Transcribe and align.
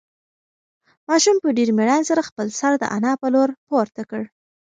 ماشوم 1.07 1.37
په 1.43 1.47
ډېرې 1.57 1.73
مېړانې 1.77 2.05
سره 2.09 2.27
خپل 2.29 2.47
سر 2.59 2.71
د 2.79 2.83
انا 2.95 3.11
په 3.21 3.27
لور 3.33 3.49
پورته 3.67 4.01
کړ. 4.09 4.23